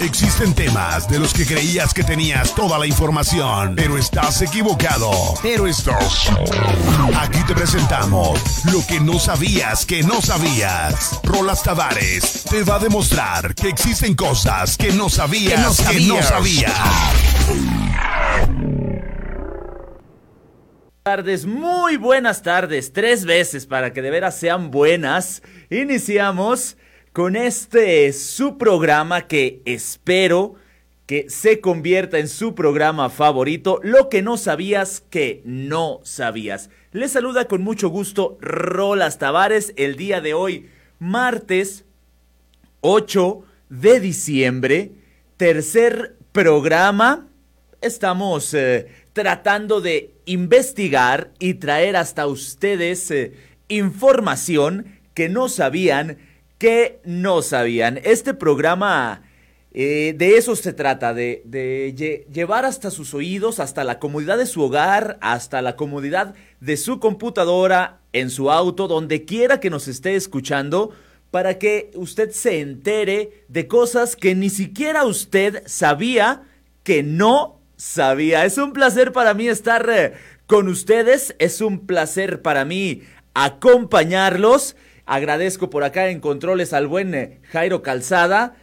[0.00, 5.10] Existen temas de los que creías que tenías toda la información, pero estás equivocado.
[5.42, 6.30] Pero estás.
[7.18, 8.40] Aquí te presentamos
[8.72, 11.18] lo que no sabías que no sabías.
[11.24, 16.72] Rolas Tavares te va a demostrar que existen cosas que no sabías que no sabías.
[21.02, 25.42] tardes, muy buenas tardes, tres veces para que de veras sean buenas.
[25.70, 26.76] Iniciamos
[27.12, 30.54] con este su programa que espero
[31.06, 36.68] que se convierta en su programa favorito, lo que no sabías que no sabías.
[36.92, 40.68] Les saluda con mucho gusto Rolas Tavares el día de hoy,
[40.98, 41.86] martes
[42.82, 44.92] 8 de diciembre,
[45.38, 47.28] tercer programa.
[47.80, 53.32] Estamos eh, tratando de investigar y traer hasta ustedes eh,
[53.68, 56.18] información que no sabían
[56.58, 58.00] que no sabían.
[58.02, 59.22] Este programa
[59.72, 64.62] eh, de eso se trata, de, llevar hasta sus oídos, hasta la comodidad de su
[64.62, 70.16] hogar, hasta la comodidad de su computadora, en su auto, donde quiera que nos esté
[70.16, 70.90] escuchando,
[71.30, 76.42] para que usted se entere de cosas que ni siquiera usted sabía
[76.82, 78.46] que no sabía.
[78.46, 80.14] Es un placer para mí estar eh,
[80.46, 83.02] con ustedes, es un placer para mí
[83.34, 84.74] acompañarlos
[85.08, 88.56] Agradezco por acá en controles al buen eh, Jairo Calzada.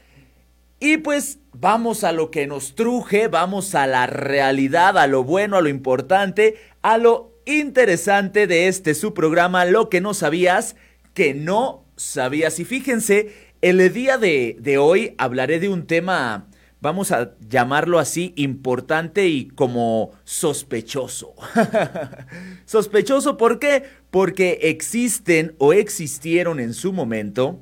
[0.80, 5.58] Y pues vamos a lo que nos truje, vamos a la realidad, a lo bueno,
[5.58, 10.76] a lo importante, a lo interesante de este su programa, lo que no sabías,
[11.16, 12.60] que no sabías.
[12.60, 16.48] Y fíjense, el día de, de hoy hablaré de un tema
[16.86, 21.34] vamos a llamarlo así, importante y como sospechoso.
[22.66, 23.86] sospechoso, ¿por qué?
[24.12, 27.60] Porque existen o existieron en su momento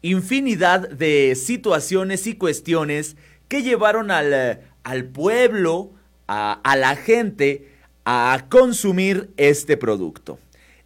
[0.00, 3.16] infinidad de situaciones y cuestiones
[3.48, 5.90] que llevaron al, al pueblo,
[6.28, 7.68] a, a la gente,
[8.04, 10.38] a consumir este producto.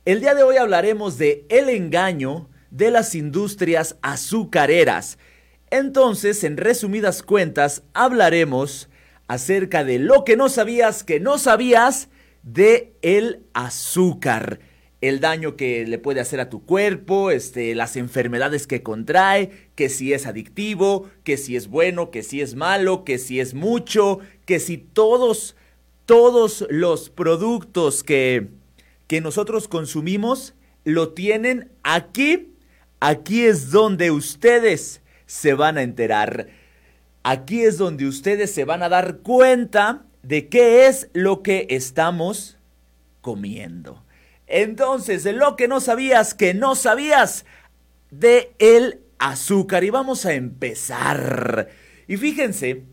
[0.06, 5.19] El día de hoy hablaremos de el engaño de las industrias azucareras
[5.70, 8.88] entonces, en resumidas cuentas, hablaremos
[9.26, 12.08] acerca de lo que no sabías que no sabías
[12.42, 14.60] de el azúcar,
[15.00, 19.90] el daño que le puede hacer a tu cuerpo, este, las enfermedades que contrae, que
[19.90, 24.20] si es adictivo, que si es bueno, que si es malo, que si es mucho,
[24.46, 25.56] que si todos,
[26.06, 28.48] todos los productos que,
[29.06, 30.54] que nosotros consumimos
[30.84, 32.54] lo tienen aquí,
[32.98, 36.49] aquí es donde ustedes se van a enterar.
[37.22, 42.56] Aquí es donde ustedes se van a dar cuenta de qué es lo que estamos
[43.21, 44.03] comiendo.
[44.47, 47.44] Entonces, lo que no sabías, que no sabías
[48.11, 49.84] de el azúcar.
[49.84, 51.69] Y vamos a empezar.
[52.06, 52.84] Y fíjense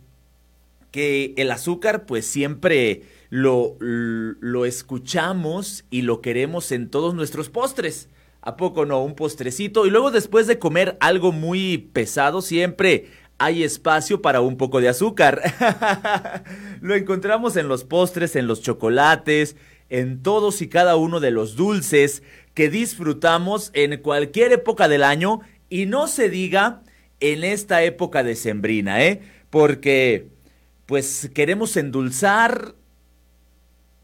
[0.92, 8.10] que el azúcar pues siempre lo, lo escuchamos y lo queremos en todos nuestros postres.
[8.46, 9.04] ¿A poco no?
[9.04, 9.88] Un postrecito.
[9.88, 13.08] Y luego después de comer algo muy pesado, siempre
[13.40, 15.42] hay espacio para un poco de azúcar.
[16.82, 19.56] Lo encontramos en los postres, en los chocolates,
[19.90, 22.22] en todos y cada uno de los dulces
[22.54, 26.84] que disfrutamos en cualquier época del año y no se diga
[27.20, 29.22] en esta época decembrina, ¿eh?
[29.50, 30.30] Porque
[30.86, 32.76] pues queremos endulzar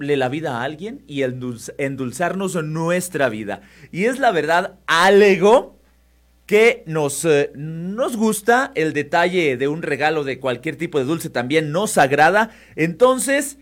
[0.01, 3.61] la vida a alguien y endulzarnos nuestra vida.
[3.91, 5.79] Y es la verdad algo
[6.45, 11.29] que nos, eh, nos gusta, el detalle de un regalo de cualquier tipo de dulce
[11.29, 12.49] también nos agrada.
[12.75, 13.57] Entonces,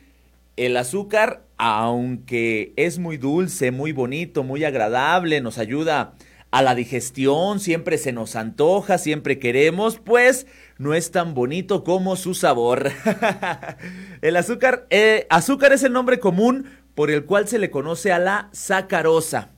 [0.57, 6.16] el azúcar, aunque es muy dulce, muy bonito, muy agradable, nos ayuda
[6.51, 10.47] a la digestión, siempre se nos antoja, siempre queremos, pues
[10.79, 12.91] no es tan bonito como su sabor.
[14.22, 18.17] el azúcar, eh, azúcar es el nombre común por el cual se le conoce a
[18.17, 19.50] la sacarosa.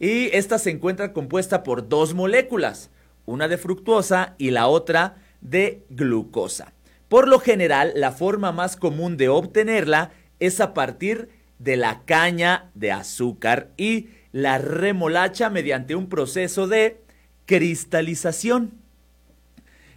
[0.00, 2.90] Y esta se encuentra compuesta por dos moléculas,
[3.26, 6.72] una de fructuosa y la otra de glucosa.
[7.08, 10.10] Por lo general, la forma más común de obtenerla
[10.40, 11.28] es a partir
[11.58, 17.02] de la caña de azúcar y la remolacha mediante un proceso de
[17.44, 18.85] cristalización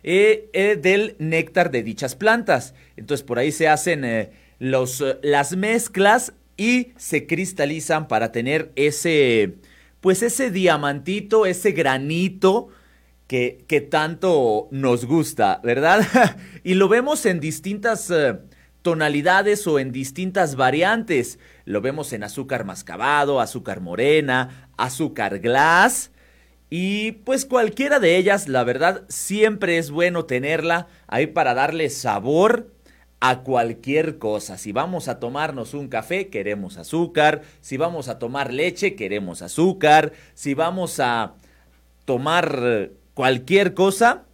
[0.03, 2.73] eh, eh, del néctar de dichas plantas.
[2.95, 9.55] Entonces por ahí se hacen eh, los, las mezclas y se cristalizan para tener ese,
[10.01, 12.69] pues ese diamantito, ese granito
[13.27, 16.01] que, que tanto nos gusta, ¿verdad?
[16.63, 18.11] y lo vemos en distintas
[18.81, 21.39] tonalidades o en distintas variantes.
[21.65, 26.11] Lo vemos en azúcar mascabado, azúcar morena, azúcar glass
[26.69, 32.71] Y pues cualquiera de ellas, la verdad, siempre es bueno tenerla ahí para darle sabor
[33.19, 34.57] a cualquier cosa.
[34.57, 37.41] Si vamos a tomarnos un café, queremos azúcar.
[37.61, 40.13] Si vamos a tomar leche, queremos azúcar.
[40.35, 41.33] Si vamos a
[42.05, 44.25] tomar cualquier cosa,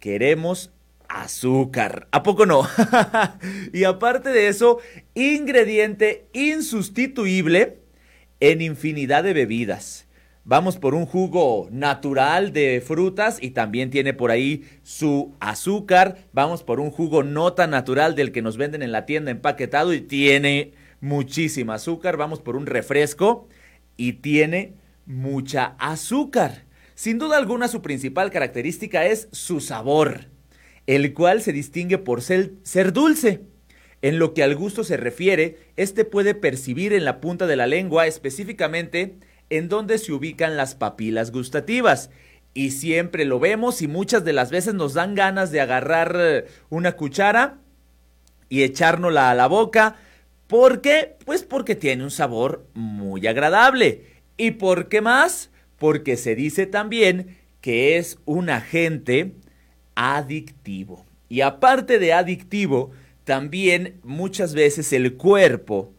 [0.00, 0.70] queremos
[1.08, 2.08] azúcar.
[2.10, 2.66] ¿A poco no?
[3.72, 4.78] y aparte de eso,
[5.14, 7.78] ingrediente insustituible
[8.40, 10.05] en infinidad de bebidas.
[10.48, 16.18] Vamos por un jugo natural de frutas y también tiene por ahí su azúcar.
[16.32, 19.92] Vamos por un jugo no tan natural del que nos venden en la tienda empaquetado
[19.92, 20.70] y tiene
[21.00, 22.16] muchísima azúcar.
[22.16, 23.48] Vamos por un refresco
[23.96, 26.62] y tiene mucha azúcar.
[26.94, 30.26] Sin duda alguna su principal característica es su sabor,
[30.86, 33.40] el cual se distingue por ser, ser dulce.
[34.00, 37.66] En lo que al gusto se refiere, este puede percibir en la punta de la
[37.66, 39.16] lengua específicamente
[39.50, 42.10] en donde se ubican las papilas gustativas.
[42.54, 46.46] Y siempre lo vemos y muchas de las veces nos dan ganas de agarrar eh,
[46.70, 47.58] una cuchara
[48.48, 49.96] y echárnosla a la boca.
[50.46, 51.16] ¿Por qué?
[51.24, 54.04] Pues porque tiene un sabor muy agradable.
[54.36, 55.50] ¿Y por qué más?
[55.78, 59.32] Porque se dice también que es un agente
[59.94, 61.04] adictivo.
[61.28, 62.92] Y aparte de adictivo,
[63.24, 65.92] también muchas veces el cuerpo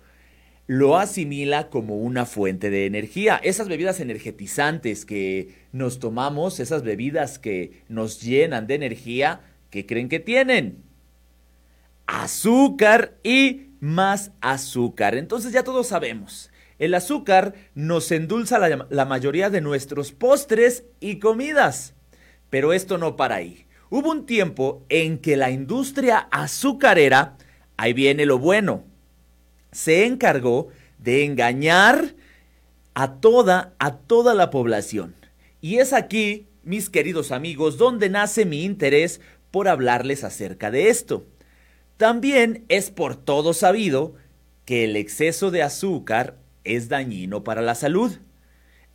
[0.67, 3.39] lo asimila como una fuente de energía.
[3.41, 10.09] Esas bebidas energetizantes que nos tomamos, esas bebidas que nos llenan de energía, ¿qué creen
[10.09, 10.83] que tienen?
[12.05, 15.15] Azúcar y más azúcar.
[15.15, 16.51] Entonces ya todos sabemos.
[16.79, 21.93] El azúcar nos endulza la, la, mayoría de nuestros postres y comidas.
[22.49, 23.65] Pero esto no para ahí.
[23.89, 27.37] Hubo un tiempo en que la industria azucarera,
[27.77, 28.83] ahí viene lo bueno,
[29.71, 32.15] se encargó de engañar
[32.93, 35.15] a toda, a toda la población.
[35.61, 39.21] Y es aquí, mis queridos amigos, donde nace mi interés
[39.51, 41.25] por hablarles acerca de esto.
[41.97, 44.15] También es por todo sabido
[44.65, 48.17] que el exceso de azúcar es dañino para la salud.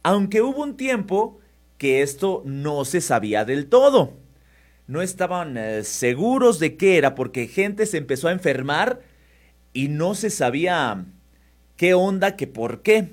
[0.03, 1.39] Aunque hubo un tiempo
[1.79, 4.15] que esto no se sabía del todo.
[4.87, 9.01] No estaban eh, seguros de qué era porque gente se empezó a enfermar
[9.73, 11.05] y no se sabía
[11.77, 13.11] qué onda, que por qué.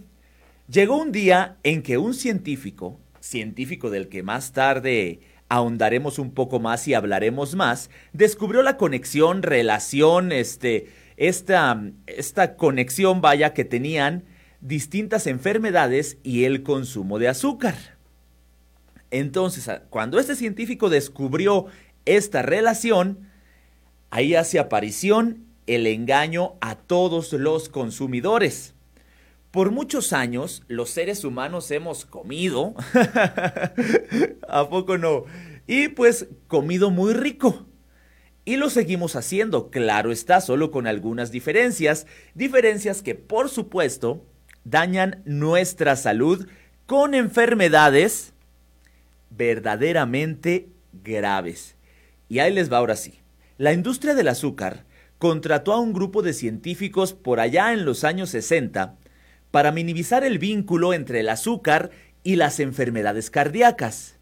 [0.70, 6.60] Llegó un día en que un científico, científico del que más tarde ahondaremos un poco
[6.60, 14.26] más y hablaremos más, descubrió la conexión, relación, este, esta, esta conexión, vaya, que tenían
[14.62, 17.76] distintas enfermedades y el consumo de azúcar.
[19.10, 21.66] Entonces, cuando este científico descubrió
[22.06, 23.28] esta relación,
[24.12, 28.74] ahí hace aparición el engaño a todos los consumidores.
[29.52, 32.74] Por muchos años los seres humanos hemos comido,
[34.50, 35.26] ¿a poco no?
[35.68, 37.68] Y pues comido muy rico.
[38.46, 44.26] Y lo seguimos haciendo, claro está, solo con algunas diferencias, diferencias que por supuesto
[44.64, 46.48] dañan nuestra salud
[46.88, 48.34] con enfermedades
[49.30, 50.70] verdaderamente
[51.04, 51.76] graves.
[52.28, 53.20] Y ahí les va ahora sí.
[53.60, 54.89] La industria del azúcar
[55.20, 58.96] contrató a un grupo de científicos por allá en los años 60
[59.52, 61.92] para minimizar el vínculo entre el azúcar
[62.24, 64.18] y las enfermedades cardíacas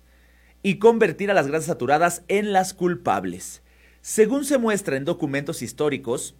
[0.63, 3.61] y convertir a las grasas saturadas en las culpables.
[4.01, 6.35] Según se muestra en documentos históricos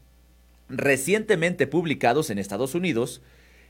[0.69, 3.21] recientemente publicados en Estados Unidos,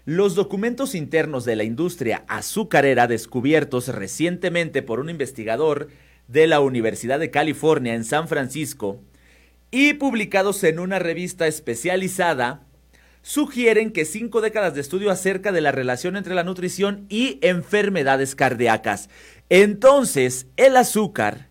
[0.06, 5.90] los documentos internos de la industria azucarera descubiertos recientemente por un investigador
[6.30, 9.02] de la Universidad de California en San Francisco
[9.72, 12.64] y publicados en una revista especializada,
[13.22, 18.36] sugieren que cinco décadas de estudio acerca de la relación entre la nutrición y enfermedades
[18.36, 19.10] cardíacas.
[19.50, 21.50] Entonces, el azúcar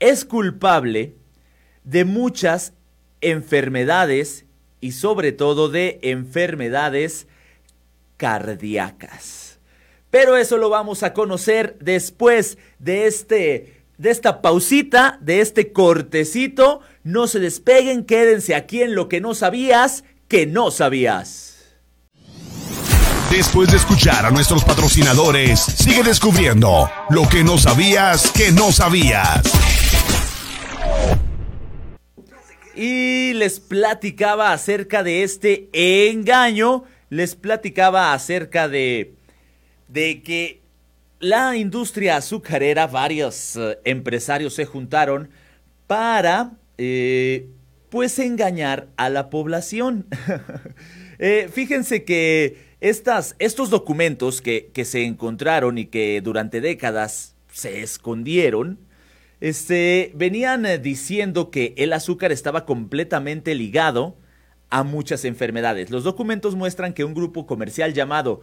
[0.00, 1.14] es culpable
[1.84, 2.74] de muchas
[3.20, 4.44] enfermedades
[4.80, 7.26] y sobre todo de enfermedades
[8.18, 9.58] cardíacas.
[10.10, 16.80] Pero eso lo vamos a conocer después de este de esta pausita, de este cortecito.
[17.04, 21.76] No se despeguen, quédense aquí en lo que no sabías, que no sabías.
[23.30, 29.42] Después de escuchar a nuestros patrocinadores, sigue descubriendo lo que no sabías, que no sabías.
[32.74, 39.12] Y les platicaba acerca de este engaño, les platicaba acerca de,
[39.88, 40.62] de que
[41.20, 45.28] la industria azucarera, varios eh, empresarios se juntaron
[45.86, 47.48] para, eh,
[47.90, 50.06] pues, engañar a la población.
[51.20, 57.82] Eh, fíjense que Estas, estos documentos que, que se encontraron y que durante décadas se
[57.82, 58.80] escondieron,
[59.40, 64.16] este, venían eh, diciendo que el azúcar estaba completamente ligado
[64.70, 65.90] a muchas enfermedades.
[65.90, 68.40] Los documentos muestran que un grupo comercial llamado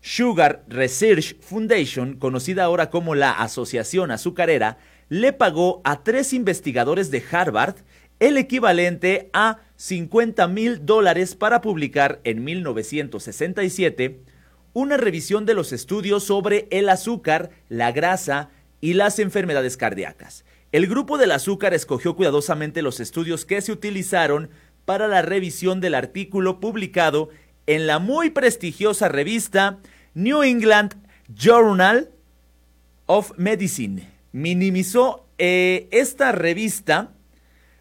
[0.00, 4.78] Sugar Research Foundation, conocida ahora como la Asociación Azucarera,
[5.10, 7.74] le pagó a tres investigadores de Harvard
[8.20, 14.22] el equivalente a 50 mil dólares para publicar en 1967
[14.72, 18.50] una revisión de los estudios sobre el azúcar, la grasa
[18.80, 20.44] y las enfermedades cardíacas.
[20.70, 24.50] El grupo del azúcar escogió cuidadosamente los estudios que se utilizaron
[24.84, 27.30] para la revisión del artículo publicado
[27.66, 29.80] en la muy prestigiosa revista
[30.14, 30.94] New England
[31.34, 32.10] Journal
[33.06, 34.19] of Medicine.
[34.32, 37.12] Minimizó eh, esta revista,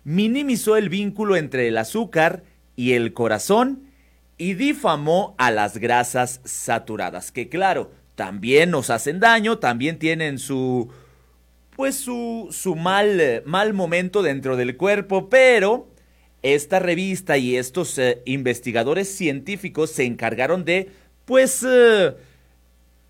[0.03, 2.43] minimizó el vínculo entre el azúcar
[2.75, 3.83] y el corazón
[4.37, 10.89] y difamó a las grasas saturadas, que claro, también nos hacen daño, también tienen su
[11.75, 15.87] pues su, su mal, mal momento dentro del cuerpo, pero
[16.41, 20.89] esta revista y estos eh, investigadores científicos se encargaron de
[21.23, 22.15] pues eh,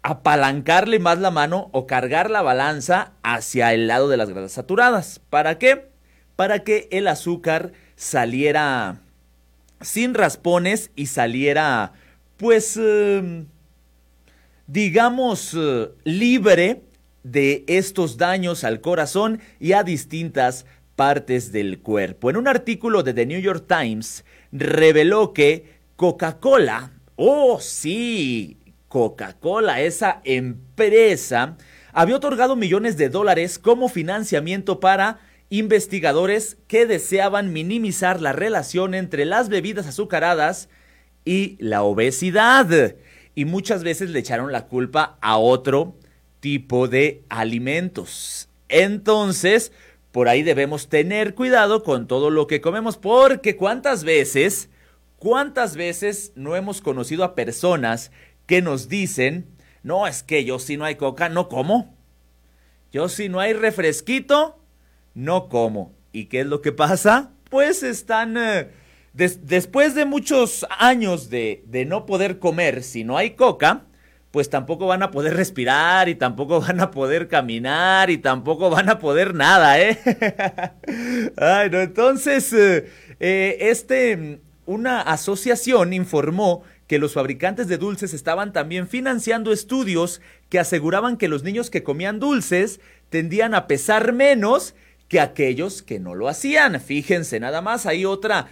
[0.02, 5.22] apalancarle más la mano o cargar la balanza hacia el lado de las grasas saturadas.
[5.30, 5.90] ¿Para qué?
[6.36, 9.02] Para que el azúcar saliera
[9.82, 11.94] sin raspones y saliera
[12.38, 13.46] pues eh,
[14.70, 16.84] digamos, eh, libre
[17.24, 20.66] de estos daños al corazón y a distintas
[20.96, 22.30] partes del cuerpo.
[22.30, 28.58] En un artículo de The New York Times reveló que Coca-Cola, oh sí,
[28.90, 31.56] Coca-Cola, esa empresa,
[31.94, 35.20] había otorgado millones de dólares como financiamiento para
[35.50, 40.70] investigadores que deseaban minimizar la relación entre las bebidas azucaradas
[41.24, 42.96] y la obesidad
[43.36, 45.96] y muchas veces le echaron la culpa a otro
[46.40, 48.50] tipo de alimentos.
[48.68, 49.72] Entonces,
[50.12, 54.70] por ahí debemos tener cuidado con todo lo que comemos porque cuántas veces,
[55.18, 58.12] cuántas veces no hemos conocido a personas
[58.50, 59.46] que nos dicen,
[59.84, 61.96] no, es que yo si no hay coca, no como.
[62.92, 64.60] Yo si no hay refresquito,
[65.14, 65.94] no como.
[66.12, 67.30] ¿Y qué es lo que pasa?
[67.52, 68.38] Pues están...
[68.38, 68.72] Eh,
[69.14, 73.86] después de muchos años de, de no poder comer si no hay coca,
[74.32, 78.90] pues tampoco van a poder respirar y tampoco van a poder caminar y tampoco van
[78.90, 80.00] a poder nada, ¿eh?
[81.38, 82.90] Ay, no, entonces, eh,
[83.20, 90.58] eh, este, una asociación informó que los fabricantes de dulces estaban también financiando estudios que
[90.58, 94.74] aseguraban que los niños que comían dulces tendían a pesar menos
[95.08, 96.82] que aquellos que no lo hacían.
[96.82, 98.48] Fíjense, nada más hay otra,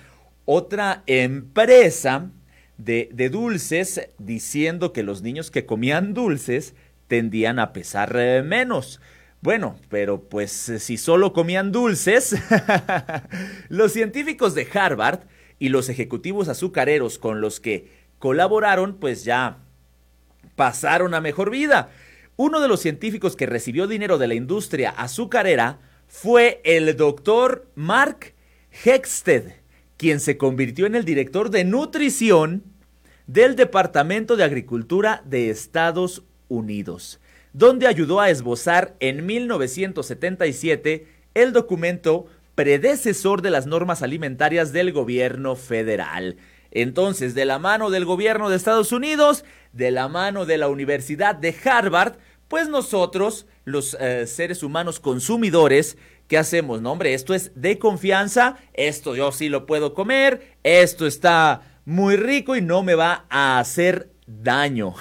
[0.45, 2.29] otra empresa
[2.77, 6.75] de, de, dulces diciendo que los niños que comían dulces
[7.07, 9.01] tendían a pesar eh, menos.
[9.41, 12.35] Bueno, pero pues eh, si solo comían dulces,
[13.69, 15.21] los científicos de Harvard
[15.57, 19.59] y los ejecutivos azucareros con los que colaboraron, pues ya
[20.55, 21.89] pasaron a mejor vida.
[22.35, 28.33] Uno de los científicos que recibió dinero de la industria azucarera fue el doctor Mark
[28.83, 29.53] Hexted,
[29.97, 32.63] quien se convirtió en el director de nutrición
[33.25, 37.19] del Departamento de Agricultura de Estados Unidos,
[37.53, 45.55] donde ayudó a esbozar en 1977 el documento predecesor de las normas alimentarias del gobierno
[45.55, 46.37] federal.
[46.81, 49.43] Entonces, de la mano del gobierno de Estados Unidos,
[49.73, 52.17] de la mano de la Universidad de Harvard,
[52.47, 56.83] pues nosotros, los eh, seres humanos consumidores, ¿qué hacemos?
[56.83, 62.15] No, hombre, esto es de confianza, esto yo sí lo puedo comer, esto está muy
[62.15, 64.93] rico y no me va a hacer daño.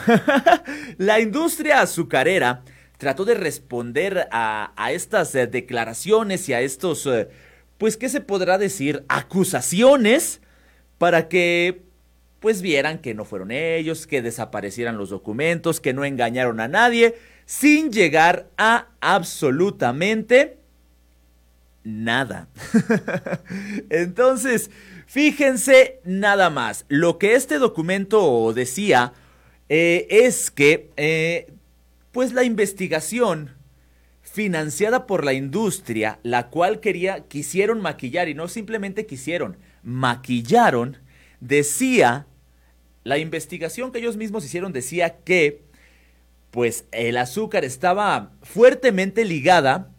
[0.96, 2.62] la industria azucarera
[2.96, 7.28] trató de responder a, estas eh, declaraciones y a estos, eh,
[7.76, 9.04] pues, ¿qué se podrá decir?
[9.08, 10.40] Acusaciones
[10.98, 11.82] para que
[12.40, 17.16] pues vieran que no fueron ellos, que desaparecieran los documentos, que no engañaron a nadie,
[17.44, 20.58] sin llegar a absolutamente
[21.82, 22.48] nada.
[23.90, 24.70] Entonces,
[25.06, 29.12] fíjense nada más, lo que este documento decía
[29.68, 31.52] eh, es que, eh,
[32.12, 33.50] pues la investigación
[34.22, 40.98] financiada por la industria, la cual quería, quisieron maquillar y no simplemente quisieron, maquillaron,
[41.38, 42.26] decía,
[43.04, 45.62] la investigación que ellos mismos hicieron decía que,
[46.50, 49.92] pues el azúcar estaba fuertemente ligada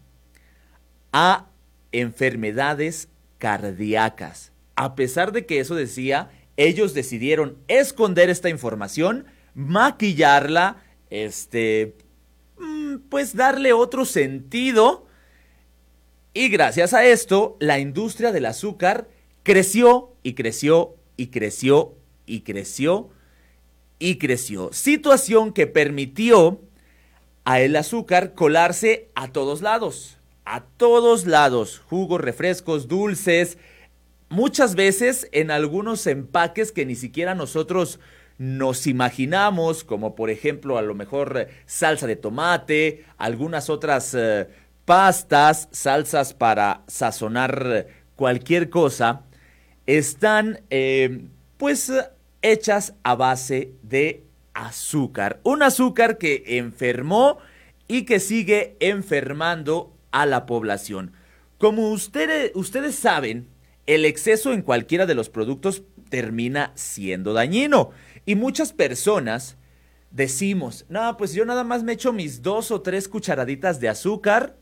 [1.13, 1.47] a
[1.93, 4.51] enfermedades cardíacas.
[4.75, 11.95] A pesar de que eso decía, ellos decidieron esconder esta información maquillarla, este,
[12.59, 15.07] mm, pues darle otro sentido.
[16.33, 19.07] Y gracias a esto, la industria del azúcar
[19.47, 23.11] creció y creció y creció y creció
[23.97, 24.73] y creció.
[24.73, 26.59] Situación que permitió
[27.45, 30.17] a el azúcar colarse a todos lados.
[30.43, 31.81] A todos lados.
[31.87, 33.57] Jugos, refrescos, dulces.
[34.27, 38.01] Muchas veces en algunos empaques que ni siquiera nosotros
[38.37, 44.49] nos imaginamos, como por ejemplo a lo mejor eh, salsa de tomate, algunas otras eh,
[44.83, 47.87] pastas, salsas para sazonar
[48.17, 49.23] cualquier cosa,
[49.87, 51.25] están eh,
[51.57, 51.91] pues
[52.41, 55.39] hechas a base de azúcar.
[55.43, 57.39] Un azúcar que enfermó
[57.87, 61.13] y que sigue enfermando a la población.
[61.57, 63.47] Como ustedes, ustedes saben,
[63.87, 67.91] el exceso en cualquiera de los productos termina siendo dañino.
[68.25, 69.57] Y muchas personas
[70.11, 74.57] decimos, no, pues yo nada más me echo mis dos o tres cucharaditas de azúcar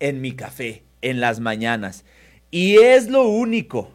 [0.00, 2.04] en mi café en las mañanas.
[2.50, 3.90] Y es lo único.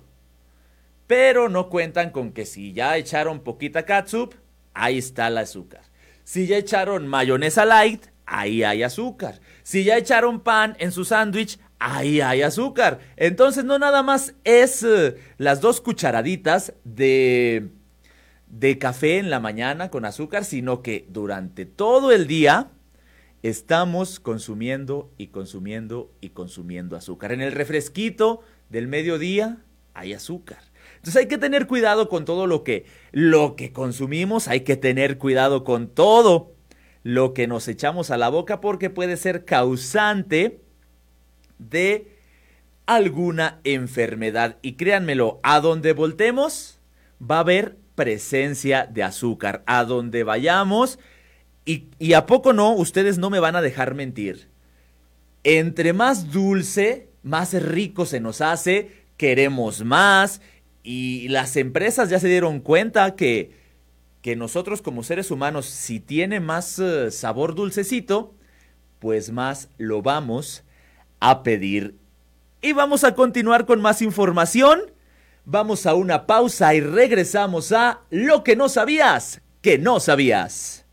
[1.09, 4.35] Pero no cuentan con que si ya echaron poquita catsup,
[4.75, 5.81] ahí está el azúcar.
[6.23, 9.39] Si ya echaron mayonesa light, ahí hay azúcar.
[9.63, 12.99] Si ya echaron pan en su sándwich, ahí hay azúcar.
[13.17, 17.69] Entonces no nada más es eh, las dos cucharaditas de,
[18.45, 22.69] de café en la mañana con azúcar, sino que durante todo el día
[23.41, 27.31] estamos consumiendo y consumiendo y consumiendo azúcar.
[27.31, 29.57] En el refresquito del mediodía
[29.95, 30.68] hay azúcar.
[30.99, 35.17] Entonces hay que tener cuidado con todo lo que, lo que consumimos, hay que tener
[35.17, 36.53] cuidado con todo
[37.03, 40.59] lo que nos echamos a la boca porque puede ser causante
[41.57, 42.17] de
[42.85, 44.57] alguna enfermedad.
[44.61, 46.81] Y créanmelo, a donde voltemos
[47.19, 49.63] va a haber presencia de azúcar.
[49.67, 50.99] A donde vayamos,
[51.63, 54.49] y, y a poco no, ustedes no me van a dejar mentir.
[55.45, 60.41] Entre más dulce, más rico se nos hace, queremos más
[60.91, 63.51] y las empresas ya se dieron cuenta que,
[64.23, 68.33] que nosotros como seres humanos, si tiene más eh, sabor dulcecito,
[68.97, 70.63] pues más lo vamos
[71.19, 71.95] a pedir.
[72.63, 74.81] Y vamos a continuar con más información.
[75.45, 80.87] Vamos a una pausa y regresamos a lo que no sabías, que no sabías.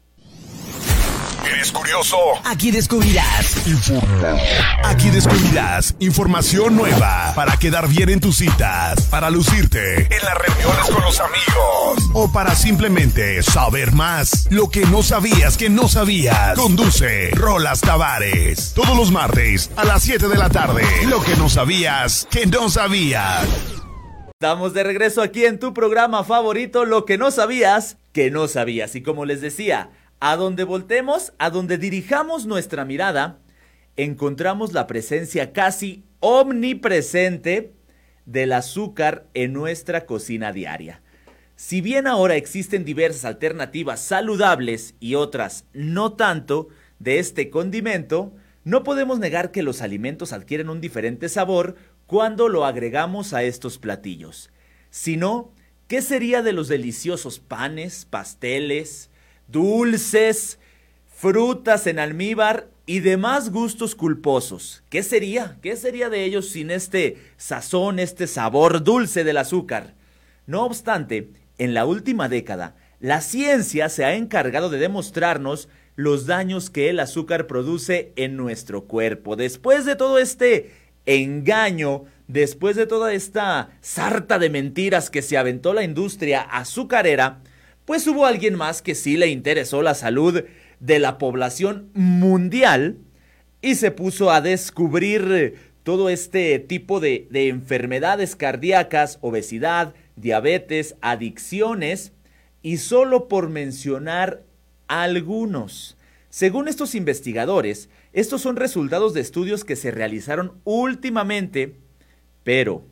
[1.46, 2.16] ¿Eres curioso?
[2.44, 3.56] Aquí descubrirás.
[4.84, 10.90] Aquí descubrirás información nueva para quedar bien en tus citas, para lucirte en las reuniones
[10.90, 14.48] con los amigos o para simplemente saber más.
[14.50, 16.58] Lo que no sabías que no sabías.
[16.58, 18.72] Conduce Rolas Tavares.
[18.74, 20.82] Todos los martes a las 7 de la tarde.
[21.06, 23.46] Lo que no sabías que no sabías.
[24.32, 28.94] Estamos de regreso aquí en tu programa favorito, Lo que no sabías que no sabías.
[28.94, 33.38] Y como les decía, a donde voltemos, a donde dirijamos nuestra mirada,
[33.96, 37.72] encontramos la presencia casi omnipresente
[38.24, 41.02] del azúcar en nuestra cocina diaria.
[41.54, 48.82] Si bien ahora existen diversas alternativas saludables y otras no tanto de este condimento, no
[48.82, 51.76] podemos negar que los alimentos adquieren un diferente sabor
[52.06, 54.50] cuando lo agregamos a estos platillos.
[54.90, 55.52] Si no,
[55.88, 59.10] ¿qué sería de los deliciosos panes, pasteles,
[59.48, 60.58] dulces,
[61.06, 64.82] frutas en almíbar y demás gustos culposos.
[64.88, 65.58] ¿Qué sería?
[65.62, 69.94] ¿Qué sería de ellos sin este sazón, este sabor dulce del azúcar?
[70.46, 76.70] No obstante, en la última década, la ciencia se ha encargado de demostrarnos los daños
[76.70, 79.34] que el azúcar produce en nuestro cuerpo.
[79.34, 80.70] Después de todo este
[81.06, 87.40] engaño, después de toda esta sarta de mentiras que se aventó la industria azucarera,
[87.86, 90.44] pues hubo alguien más que sí le interesó la salud
[90.80, 92.98] de la población mundial
[93.62, 102.12] y se puso a descubrir todo este tipo de, de enfermedades cardíacas, obesidad, diabetes, adicciones,
[102.60, 104.42] y solo por mencionar
[104.88, 105.96] algunos.
[106.28, 111.76] Según estos investigadores, estos son resultados de estudios que se realizaron últimamente,
[112.42, 112.84] pero,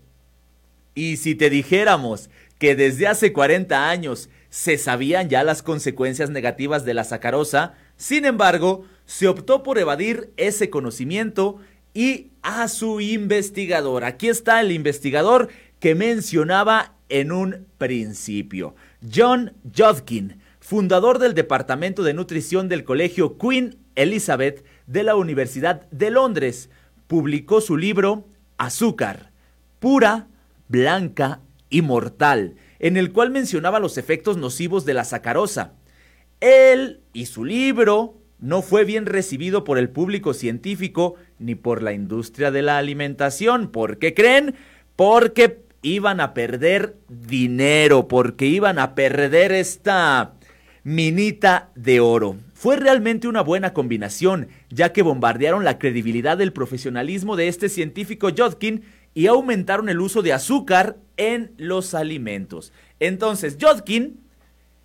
[0.94, 6.84] ¿y si te dijéramos que desde hace 40 años se sabían ya las consecuencias negativas
[6.84, 11.58] de la sacarosa, sin embargo, se optó por evadir ese conocimiento
[11.92, 14.04] y a su investigador.
[14.04, 15.48] Aquí está el investigador
[15.80, 18.76] que mencionaba en un principio,
[19.12, 26.12] John Jodkin, fundador del Departamento de Nutrición del Colegio Queen Elizabeth de la Universidad de
[26.12, 26.70] Londres,
[27.08, 29.32] publicó su libro Azúcar,
[29.80, 30.28] pura,
[30.68, 31.40] blanca
[31.70, 35.74] y mortal, en el cual mencionaba los efectos nocivos de la sacarosa.
[36.40, 41.92] Él y su libro no fue bien recibido por el público científico ni por la
[41.92, 43.70] industria de la alimentación.
[43.70, 44.54] ¿Por qué creen?
[44.96, 50.34] Porque iban a perder dinero, porque iban a perder esta
[50.82, 52.36] minita de oro.
[52.52, 58.28] Fue realmente una buena combinación, ya que bombardearon la credibilidad del profesionalismo de este científico
[58.36, 58.82] Jodkin
[59.14, 62.72] y aumentaron el uso de azúcar en los alimentos.
[63.00, 64.20] Entonces, Jodkin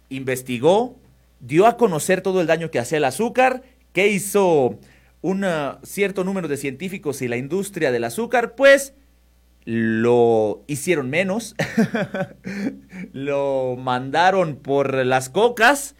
[0.09, 0.97] investigó,
[1.39, 3.63] dio a conocer todo el daño que hacía el azúcar,
[3.93, 4.79] que hizo
[5.21, 5.45] un
[5.83, 8.93] cierto número de científicos y la industria del azúcar, pues
[9.65, 11.55] lo hicieron menos,
[13.13, 15.95] lo mandaron por las cocas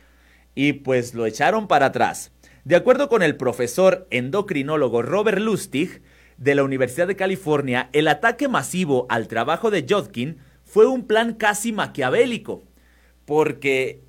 [0.56, 2.32] y pues lo echaron para atrás.
[2.64, 6.02] De acuerdo con el profesor endocrinólogo Robert Lustig
[6.40, 11.34] de la Universidad de California, el ataque masivo al trabajo de Jodkin fue un plan
[11.34, 12.64] casi maquiavélico,
[13.26, 14.02] porque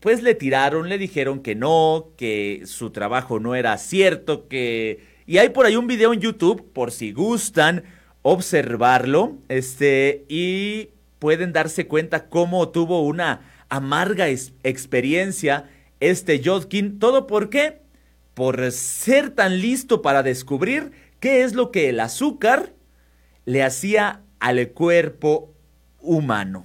[0.00, 5.18] pues le tiraron, le dijeron que no, que su trabajo no era cierto, que...
[5.26, 7.84] Y hay por ahí un video en YouTube, por si gustan
[8.22, 15.68] observarlo, este, y pueden darse cuenta cómo tuvo una amarga experiencia
[16.00, 16.98] este Jodkin.
[16.98, 17.80] ¿Todo por qué?
[18.34, 22.72] Por ser tan listo para descubrir qué es lo que el azúcar
[23.44, 25.52] le hacía al cuerpo
[26.00, 26.64] humano.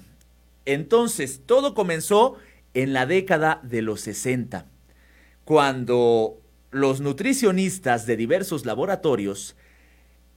[0.66, 2.38] Entonces, todo comenzó
[2.74, 4.66] en la década de los 60,
[5.46, 6.39] cuando
[6.72, 9.56] los nutricionistas de diversos laboratorios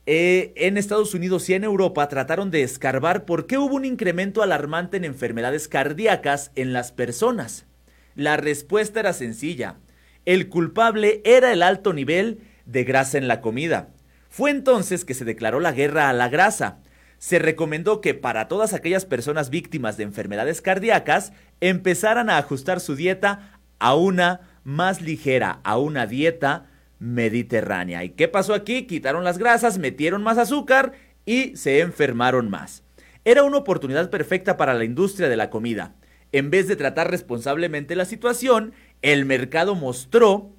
[0.05, 4.42] eh, en Estados Unidos y en Europa trataron de escarbar por qué hubo un incremento
[4.42, 7.66] alarmante en enfermedades cardíacas en las personas.
[8.14, 9.76] La respuesta era sencilla.
[10.24, 13.88] El culpable era el alto nivel de grasa en la comida.
[14.37, 16.81] Fue entonces que se declaró la guerra a la grasa
[17.18, 22.94] se recomendó que para todas aquellas personas víctimas de enfermedades cardíacas empezaran a ajustar su
[22.94, 26.66] dieta a una más ligera, a una dieta
[26.99, 28.05] mediterránea.
[28.05, 28.87] ¿Y qué pasó aquí?
[28.87, 30.92] Quitaron las grasas, metieron más azúcar
[31.25, 32.83] y se enfermaron más.
[33.25, 35.94] Era una oportunidad perfecta para la industria de la comida.
[36.33, 40.56] En vez de tratar responsablemente la situación, el mercado mostró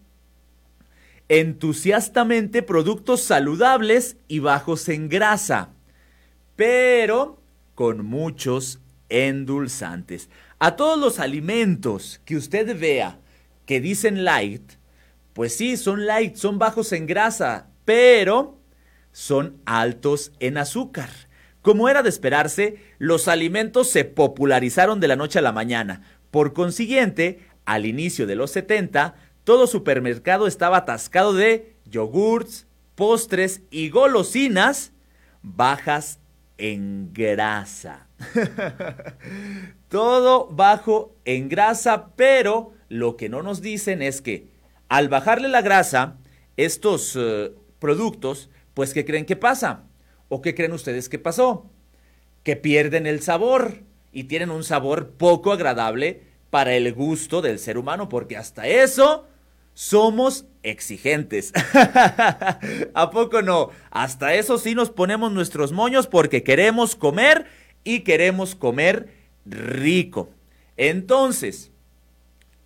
[1.29, 5.71] entusiastamente productos saludables y bajos en grasa
[6.57, 7.39] pero
[7.75, 10.29] con muchos endulzantes.
[10.59, 13.19] A todos los alimentos que usted vea
[13.65, 14.73] que dicen light,
[15.31, 18.57] pues sí, son light, son bajos en grasa, pero
[19.13, 21.09] son altos en azúcar.
[21.61, 26.01] Como era de esperarse, los alimentos se popularizaron de la noche a la mañana.
[26.31, 29.15] Por consiguiente, al inicio de los 70,
[29.47, 34.91] todo supermercado estaba atascado de yogurts, postres y golosinas
[35.41, 36.19] bajas
[36.57, 38.09] en grasa.
[39.87, 44.49] Todo bajo en grasa, pero lo que no nos dicen es que
[44.89, 46.17] al bajarle la grasa,
[46.57, 49.85] estos eh, productos, pues ¿qué creen que pasa?
[50.27, 51.71] ¿O qué creen ustedes que pasó?
[52.43, 57.77] Que pierden el sabor y tienen un sabor poco agradable para el gusto del ser
[57.77, 59.25] humano, porque hasta eso
[59.77, 61.53] somos exigentes.
[62.95, 63.69] ¿A poco no?
[63.91, 67.45] Hasta eso sí nos ponemos nuestros moños porque queremos comer
[67.83, 69.13] y queremos comer
[69.45, 70.31] rico.
[70.77, 71.69] Entonces,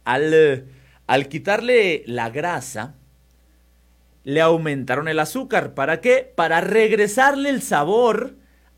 [0.06, 0.68] al,
[1.06, 2.96] al quitarle la grasa,
[4.24, 5.74] le aumentaron el azúcar.
[5.74, 6.32] ¿Para qué?
[6.34, 8.36] Para regresarle el sabor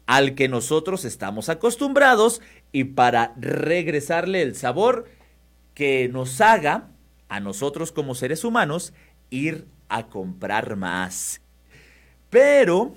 [0.08, 2.41] al que nosotros estamos acostumbrados
[2.72, 5.06] y para regresarle el sabor
[5.76, 6.89] que nos haga
[7.29, 8.93] a nosotros como seres humanos
[9.29, 11.41] ir a comprar más.
[12.29, 12.95] Pero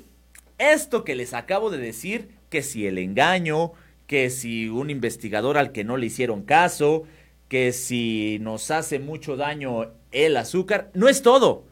[0.58, 3.72] esto que les acabo de decir, que si el engaño,
[4.06, 7.04] que si un investigador al que no le hicieron caso,
[7.48, 11.64] que si nos hace mucho daño el azúcar, no es todo.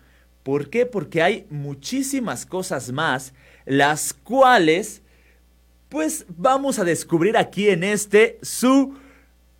[0.42, 0.84] ¿Por qué?
[0.84, 3.32] Porque hay muchísimas cosas más,
[3.64, 5.02] las cuales,
[5.88, 8.94] pues vamos a descubrir aquí en este su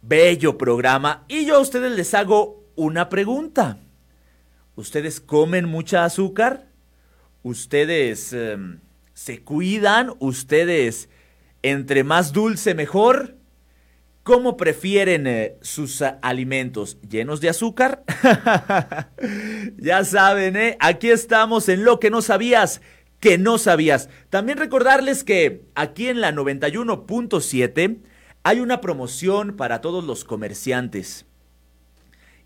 [0.02, 1.24] bello programa.
[1.28, 3.78] Y yo a ustedes les hago una pregunta.
[4.76, 6.66] ¿Ustedes comen mucha azúcar?
[7.42, 8.80] ¿Ustedes em,
[9.12, 10.12] se cuidan?
[10.18, 11.08] ¿Ustedes
[11.62, 13.36] entre más dulce mejor?
[14.22, 16.98] ¿Cómo prefieren eh, sus alimentos?
[17.02, 18.02] ¿Llenos de azúcar?
[19.76, 20.76] ya saben, ¿eh?
[20.80, 22.80] Aquí estamos en lo que no sabías,
[23.20, 24.08] que no sabías.
[24.30, 27.98] También recordarles que aquí en la 91.7
[28.42, 31.26] hay una promoción para todos los comerciantes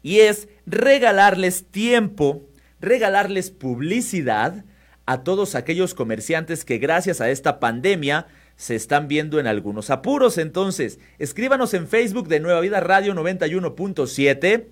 [0.02, 2.42] y es regalarles tiempo,
[2.80, 4.64] regalarles publicidad
[5.06, 10.36] a todos aquellos comerciantes que gracias a esta pandemia se están viendo en algunos apuros.
[10.36, 14.66] Entonces, escríbanos en Facebook de Nueva Vida Radio 91.7.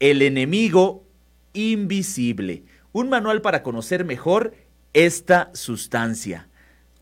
[0.00, 1.04] el enemigo
[1.52, 4.54] invisible, un manual para conocer mejor
[4.94, 6.48] esta sustancia,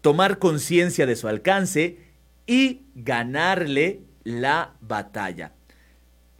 [0.00, 1.98] tomar conciencia de su alcance
[2.48, 5.52] y ganarle la batalla.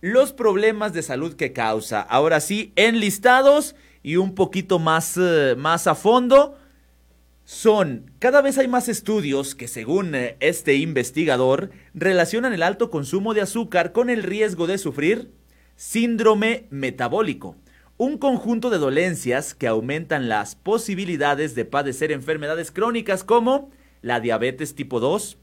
[0.01, 5.88] Los problemas de salud que causa, ahora sí, enlistados y un poquito más, eh, más
[5.88, 6.57] a fondo
[7.45, 13.35] son, cada vez hay más estudios que según eh, este investigador relacionan el alto consumo
[13.35, 15.33] de azúcar con el riesgo de sufrir
[15.75, 17.57] síndrome metabólico,
[17.97, 24.77] un conjunto de dolencias que aumentan las posibilidades de padecer enfermedades crónicas como la diabetes
[24.77, 25.37] tipo 2,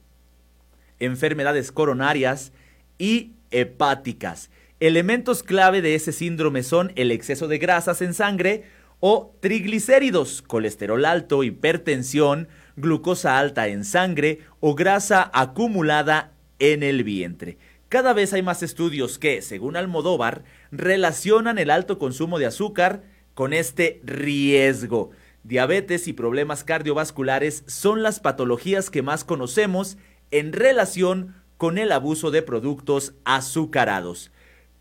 [0.99, 2.53] enfermedades coronarias
[2.97, 4.49] y hepáticas.
[4.83, 8.65] Elementos clave de ese síndrome son el exceso de grasas en sangre
[8.99, 17.57] o triglicéridos, colesterol alto, hipertensión, glucosa alta en sangre o grasa acumulada en el vientre.
[17.87, 23.03] Cada vez hay más estudios que, según Almodóvar, relacionan el alto consumo de azúcar
[23.35, 25.11] con este riesgo.
[25.45, 29.95] Diabetes y problemas cardiovasculares son las patologías que más conocemos
[30.29, 34.32] en relación con el abuso de productos azucarados.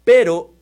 [0.04, 0.54] Pero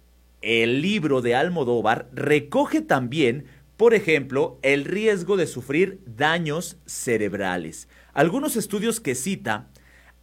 [0.42, 7.88] el libro de Almodóvar recoge también, por ejemplo, el riesgo de sufrir daños cerebrales.
[8.12, 9.68] Algunos estudios que cita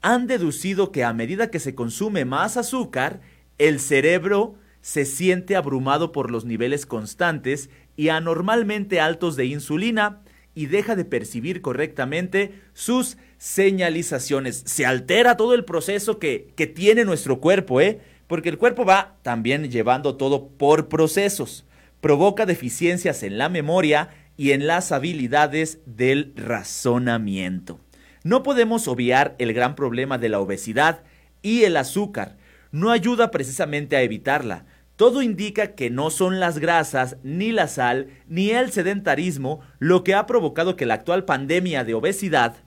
[0.01, 3.21] han deducido que a medida que se consume más azúcar,
[3.57, 10.21] el cerebro se siente abrumado por los niveles constantes y anormalmente altos de insulina
[10.53, 14.63] y deja de percibir correctamente sus señalizaciones.
[14.65, 17.99] Se altera todo el proceso que, que tiene nuestro cuerpo, ¿eh?
[18.27, 21.65] Porque el cuerpo va también llevando todo por procesos.
[22.01, 27.79] Provoca deficiencias en la memoria y en las habilidades del razonamiento.
[28.23, 31.01] No podemos obviar el gran problema de la obesidad
[31.41, 32.37] y el azúcar.
[32.71, 34.65] No ayuda precisamente a evitarla.
[34.97, 40.15] Todo indica que no son las grasas, ni la sal, ni el sedentarismo lo que
[40.15, 42.57] ha provocado que la actual pandemia de obesidad,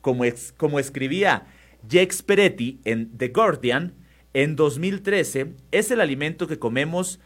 [0.00, 0.24] como,
[0.78, 1.46] escribía
[1.88, 3.94] Jex Peretti en The Guardian,
[4.34, 7.20] en 2013 es el alimento que comemos,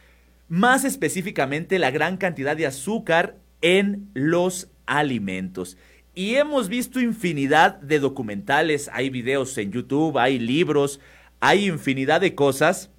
[0.49, 5.77] más específicamente la gran cantidad de azúcar en los alimentos.
[6.15, 11.01] Y hemos visto infinidad de documentales, hay videos en YouTube, hay libros,
[11.41, 12.91] hay infinidad de cosas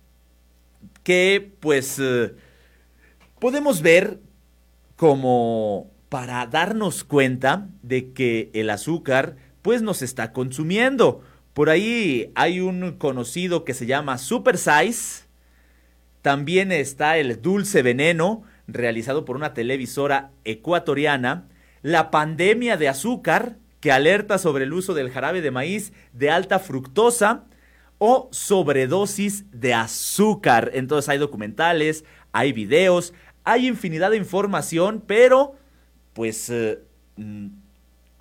[1.03, 2.33] que pues eh,
[3.39, 4.19] podemos ver
[4.95, 11.21] como para darnos cuenta de que el azúcar pues nos está consumiendo.
[11.55, 15.23] Por ahí hay un conocido que se llama Super Size.
[16.21, 21.47] También está el Dulce Veneno, realizado por una televisora ecuatoriana.
[21.81, 26.59] La pandemia de azúcar, que alerta sobre el uso del jarabe de maíz de alta
[26.59, 27.45] fructosa
[27.99, 30.71] o sobredosis de azúcar.
[30.73, 33.13] Entonces hay documentales, hay videos,
[33.45, 35.55] hay infinidad de información, pero
[36.11, 36.79] pues eh,
[37.15, 37.47] mm,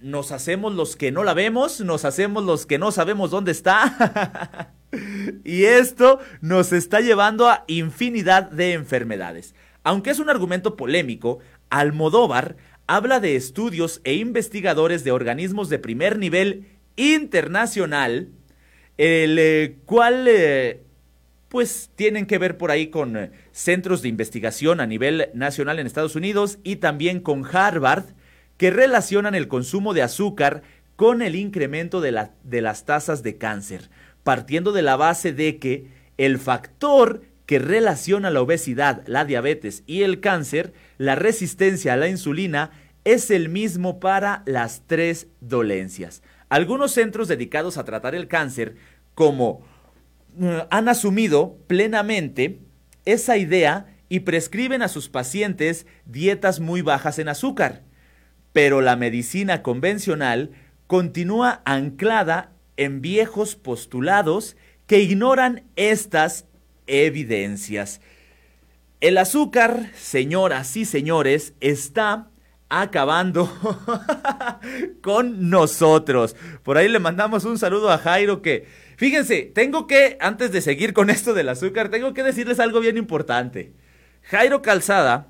[0.01, 4.73] nos hacemos los que no la vemos, nos hacemos los que no sabemos dónde está.
[5.45, 9.55] y esto nos está llevando a infinidad de enfermedades.
[9.83, 16.19] Aunque es un argumento polémico, Almodóvar habla de estudios e investigadores de organismos de primer
[16.19, 18.29] nivel internacional,
[18.99, 20.83] el eh, cual eh,
[21.49, 25.87] pues tienen que ver por ahí con eh, centros de investigación a nivel nacional en
[25.87, 28.05] Estados Unidos y también con Harvard,
[28.65, 30.63] que relacionan el consumo de azúcar
[30.97, 33.91] con el incremento de, las tasas de cáncer,
[34.23, 40.01] partiendo de la base de que el factor que relaciona la obesidad, la diabetes y
[40.01, 42.71] el cáncer, la resistencia a la insulina,
[43.05, 46.23] es el mismo para las tres dolencias.
[46.49, 48.77] Algunos centros dedicados a tratar el cáncer,
[49.15, 49.61] como
[50.41, 52.61] eh, han asumido plenamente
[53.05, 57.83] esa idea y prescriben a sus pacientes dietas muy bajas en azúcar.
[58.55, 60.53] Pero la medicina convencional
[60.87, 66.47] continúa anclada en viejos postulados que ignoran estas
[66.87, 68.01] evidencias.
[69.01, 72.31] El azúcar, señoras y señores, está
[72.69, 73.53] acabando
[75.03, 76.37] con nosotros.
[76.63, 80.93] Por ahí le mandamos un saludo a Jairo que, fíjense, tengo que, antes de seguir
[80.93, 83.73] con esto del azúcar, tengo que decirles algo bien importante.
[84.23, 85.27] Jairo Calzada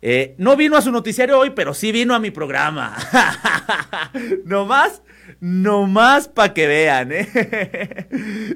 [0.00, 2.96] eh, no vino a su noticiario hoy, pero sí vino a mi programa.
[4.44, 5.02] no más,
[5.40, 7.10] no más para que vean.
[7.12, 8.08] ¿eh?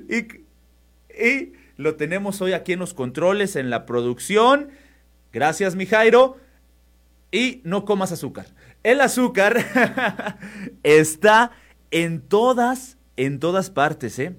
[1.19, 4.69] y, lo tenemos hoy aquí en los controles, en la producción.
[5.33, 6.37] Gracias, mi Jairo
[7.33, 8.47] y no comas azúcar.
[8.85, 10.39] El azúcar
[10.85, 11.51] está
[11.91, 14.37] en todas, en todas partes, ¿eh?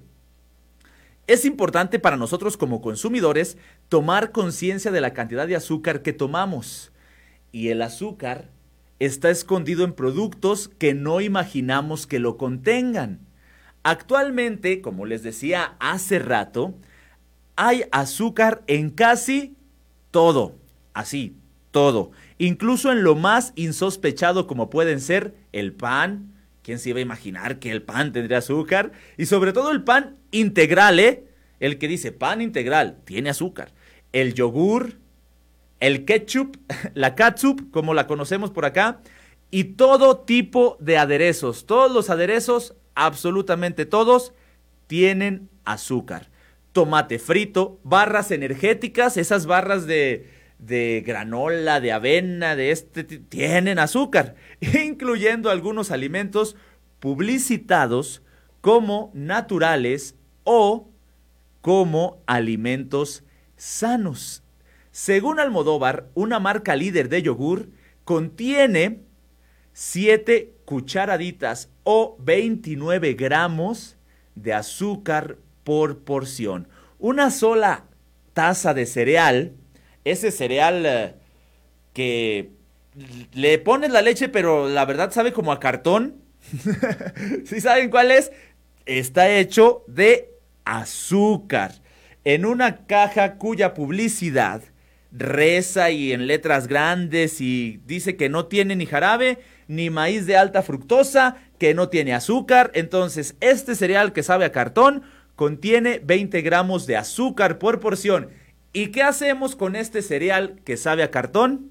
[1.26, 3.56] Es importante para nosotros como consumidores
[3.88, 6.92] tomar conciencia de la cantidad de azúcar que tomamos.
[7.54, 8.50] Y el azúcar
[8.98, 13.20] está escondido en productos que no imaginamos que lo contengan.
[13.84, 16.74] Actualmente, como les decía hace rato,
[17.54, 19.54] hay azúcar en casi
[20.10, 20.56] todo.
[20.94, 21.36] Así,
[21.70, 26.32] todo incluso en lo más insospechado como pueden ser el pan.
[26.62, 28.90] ¿Quién se iba a imaginar que el pan tendría azúcar?
[29.16, 31.28] Y sobre todo el pan integral, ¿eh?
[31.60, 33.72] El que dice pan integral tiene azúcar.
[34.12, 34.98] El yogur,
[35.86, 36.56] el ketchup,
[36.94, 39.00] la catsup, como la conocemos por acá,
[39.50, 41.66] y todo tipo de aderezos.
[41.66, 44.32] Todos los aderezos, absolutamente todos,
[44.86, 46.30] tienen azúcar.
[46.72, 54.34] Tomate frito, barras energéticas, esas barras de, de granola, de avena, de este, tienen azúcar,
[54.60, 56.56] incluyendo algunos alimentos
[56.98, 58.22] publicitados
[58.62, 60.88] como naturales o
[61.60, 63.22] como alimentos
[63.56, 64.43] sanos.
[64.94, 67.68] Según Almodóvar, una marca líder de yogur
[68.04, 69.00] contiene
[69.72, 73.96] 7 cucharaditas o 29 gramos
[74.36, 76.68] de azúcar por porción.
[77.00, 77.86] Una sola
[78.34, 79.54] taza de cereal
[80.04, 81.14] ese cereal eh,
[81.92, 82.52] que
[83.32, 86.22] le pones la leche, pero la verdad sabe como a cartón.
[87.46, 88.30] ¿Sí saben cuál es?
[88.86, 90.30] Está hecho de
[90.64, 91.72] azúcar.
[92.22, 94.62] En una caja cuya publicidad
[95.16, 100.36] reza y en letras grandes y dice que no tiene ni jarabe ni maíz de
[100.36, 102.70] alta fructosa, que no tiene azúcar.
[102.74, 105.02] Entonces, este cereal que sabe a cartón
[105.36, 108.28] contiene 20 gramos de azúcar por porción
[108.76, 111.70] ¿Y qué hacemos con este cereal que sabe a cartón?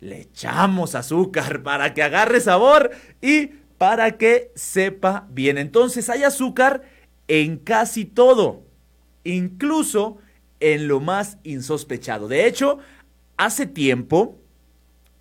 [0.00, 2.90] Le echamos azúcar para que agarre sabor
[3.22, 5.56] y para que sepa bien.
[5.56, 6.82] Entonces hay azúcar
[7.28, 8.64] en casi todo,
[9.22, 10.18] incluso
[10.74, 12.28] en lo más insospechado.
[12.28, 12.78] De hecho,
[13.36, 14.38] hace tiempo,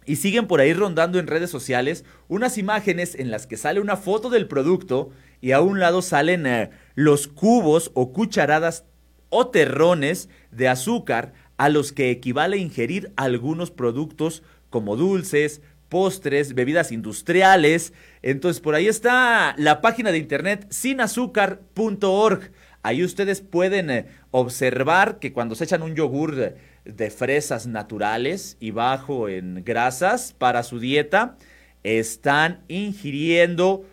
[0.06, 3.98] y siguen por ahí rondando en redes sociales, unas imágenes en las que sale una
[3.98, 5.10] foto del producto
[5.42, 8.86] y a un lado salen eh, los cubos o cucharadas
[9.30, 16.92] o terrones de azúcar a los que equivale ingerir algunos productos como dulces, postres, bebidas
[16.92, 17.94] industriales.
[18.22, 22.52] Entonces por ahí está la página de internet sinazúcar.org.
[22.86, 28.70] Ahí ustedes pueden eh, observar que cuando se echan un yogur de, fresas naturales y
[28.70, 31.36] bajo en grasas para su dieta,
[31.82, 33.86] están ingiriendo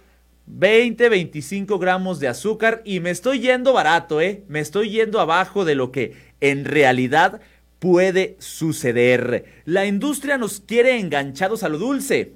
[0.45, 4.45] 20, 25 gramos de azúcar y me estoy yendo barato, ¿eh?
[4.49, 6.13] Me estoy yendo abajo de lo que
[6.43, 7.41] en realidad
[7.79, 9.47] puede suceder.
[9.65, 12.35] La industria nos quiere enganchados a lo dulce.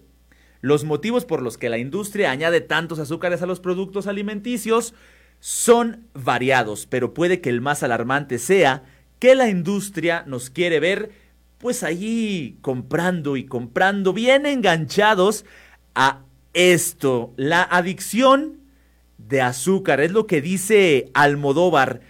[0.63, 4.95] Los motivos por los que la industria añade tantos azúcares a los productos alimenticios
[5.41, 8.83] son variados, pero puede que el más alarmante sea
[9.19, 11.11] que la industria nos quiere ver
[11.59, 15.45] pues allí comprando y comprando, bien enganchados
[15.95, 16.23] a
[16.53, 18.61] esto, la adicción
[19.19, 20.01] de azúcar.
[20.01, 22.01] Es lo que dice Almodóvar,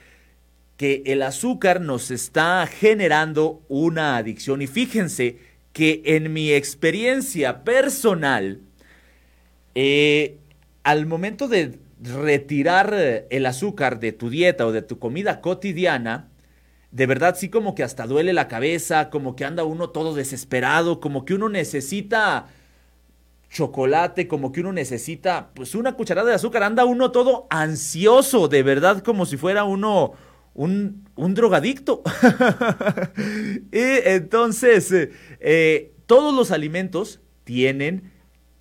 [0.77, 4.63] que el azúcar nos está generando una adicción.
[4.63, 5.39] Y fíjense
[5.73, 8.61] que en mi experiencia personal,
[9.75, 10.39] eh,
[10.83, 16.29] al momento de retirar eh, el azúcar de tu dieta o de tu comida cotidiana,
[16.91, 21.01] de verdad sí como que hasta duele la cabeza, como que anda uno todo desesperado,
[21.01, 22.47] como que uno necesita
[23.51, 28.63] chocolate, como que uno necesita pues una cucharada de azúcar, anda uno todo ansioso, de
[28.63, 30.13] verdad como si fuera uno
[30.57, 32.03] un, un drogadicto.
[33.73, 38.11] y entonces, eh, eh, todos los alimentos tienen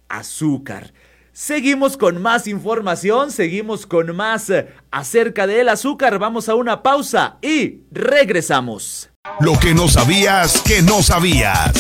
[0.10, 0.94] azúcar.
[1.38, 6.18] Seguimos con más información, seguimos con más eh, acerca del azúcar.
[6.18, 9.10] Vamos a una pausa y regresamos.
[9.42, 11.74] Lo que no sabías que no sabías.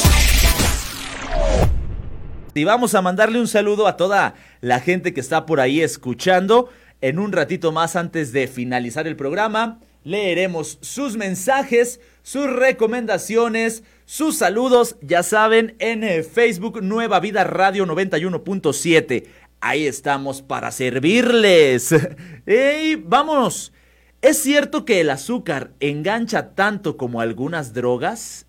[2.53, 6.67] Y vamos a mandarle un saludo a toda la gente que está por ahí escuchando.
[6.99, 14.37] En un ratito más antes de finalizar el programa, leeremos sus mensajes, sus recomendaciones, sus
[14.37, 19.25] saludos, ya saben, en eh, Facebook Nueva Vida Radio 91.7.
[19.67, 21.89] Ahí estamos para servirles.
[22.45, 23.73] ¡Ey, vámonos!
[24.21, 28.45] ¿Es cierto que el azúcar engancha tanto como algunas drogas?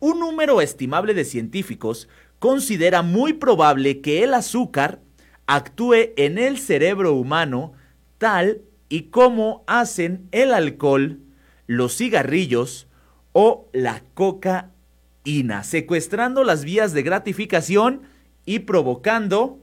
[0.00, 5.00] Un número estimable de científicos considera muy probable que el azúcar
[5.46, 7.72] actúe en el cerebro humano
[8.18, 11.20] tal y como hacen el alcohol,
[11.68, 12.86] los cigarrillos
[13.32, 18.02] o la cocaína, secuestrando las vías de gratificación
[18.44, 19.59] y provocando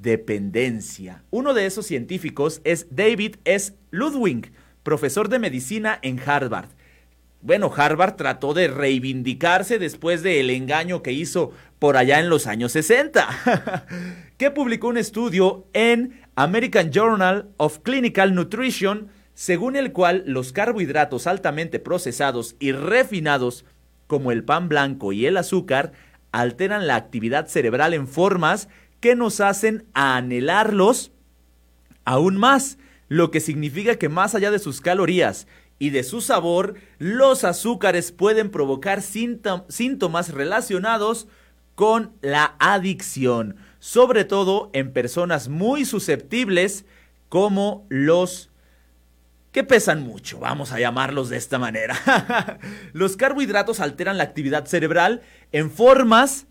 [0.00, 1.22] dependencia.
[1.30, 3.74] Uno de esos científicos es David S.
[3.90, 6.68] Ludwig, profesor de medicina en Harvard.
[7.40, 12.72] Bueno, Harvard trató de reivindicarse después del engaño que hizo por allá en los años
[12.72, 13.86] 60,
[14.38, 21.26] que publicó un estudio en American Journal of Clinical Nutrition, según el cual los carbohidratos
[21.26, 23.66] altamente procesados y refinados,
[24.06, 25.92] como el pan blanco y el azúcar,
[26.32, 28.68] alteran la actividad cerebral en formas
[29.04, 31.12] que nos hacen anhelarlos
[32.06, 32.78] aún más,
[33.08, 35.46] lo que significa que más allá de sus calorías
[35.78, 41.28] y de su sabor, los azúcares pueden provocar síntomas relacionados
[41.74, 46.86] con la adicción, sobre todo en personas muy susceptibles
[47.28, 48.48] como los
[49.52, 52.58] que pesan mucho, vamos a llamarlos de esta manera.
[52.94, 55.20] los carbohidratos alteran la actividad cerebral
[55.52, 56.46] en formas